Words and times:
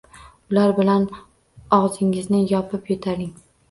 Ular 0.53 0.73
bilan 0.79 1.05
og‘zingizni 1.79 2.45
yopib 2.57 2.95
yo‘taling. 2.95 3.37